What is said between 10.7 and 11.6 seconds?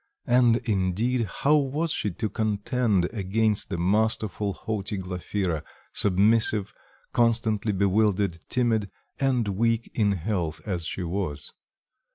she was?